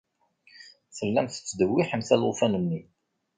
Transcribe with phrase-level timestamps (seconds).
[0.97, 2.81] Tellamt tettdewwiḥemt alufan-nni.